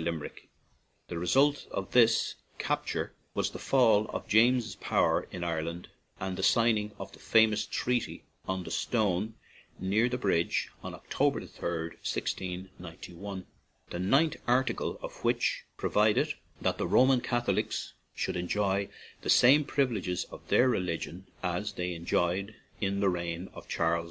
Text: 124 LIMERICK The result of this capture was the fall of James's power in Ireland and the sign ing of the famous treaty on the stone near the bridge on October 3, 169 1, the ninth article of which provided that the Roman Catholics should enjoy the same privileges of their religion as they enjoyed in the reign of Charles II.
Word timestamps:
124 0.00 0.14
LIMERICK 0.30 0.48
The 1.08 1.18
result 1.18 1.66
of 1.70 1.92
this 1.92 2.36
capture 2.56 3.12
was 3.34 3.50
the 3.50 3.58
fall 3.58 4.06
of 4.06 4.26
James's 4.26 4.76
power 4.76 5.28
in 5.30 5.44
Ireland 5.44 5.88
and 6.18 6.38
the 6.38 6.42
sign 6.42 6.78
ing 6.78 6.92
of 6.98 7.12
the 7.12 7.18
famous 7.18 7.66
treaty 7.66 8.24
on 8.48 8.62
the 8.64 8.70
stone 8.70 9.34
near 9.78 10.08
the 10.08 10.16
bridge 10.16 10.70
on 10.82 10.94
October 10.94 11.40
3, 11.44 11.68
169 12.00 12.98
1, 13.14 13.46
the 13.90 13.98
ninth 13.98 14.36
article 14.46 14.98
of 15.02 15.22
which 15.22 15.64
provided 15.76 16.32
that 16.62 16.78
the 16.78 16.86
Roman 16.88 17.20
Catholics 17.20 17.92
should 18.14 18.36
enjoy 18.36 18.88
the 19.20 19.28
same 19.28 19.64
privileges 19.64 20.24
of 20.30 20.48
their 20.48 20.66
religion 20.70 21.26
as 21.42 21.72
they 21.72 21.92
enjoyed 21.92 22.54
in 22.80 23.00
the 23.00 23.10
reign 23.10 23.50
of 23.52 23.68
Charles 23.68 24.06
II. 24.06 24.08